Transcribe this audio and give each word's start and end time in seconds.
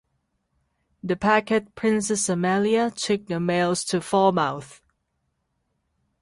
The 1.03 1.15
packet 1.15 1.75
"Princess 1.75 2.27
Amelia" 2.27 2.89
took 2.89 3.27
the 3.27 3.39
mails 3.39 3.83
to 3.83 4.01
Falmouth. 4.01 4.81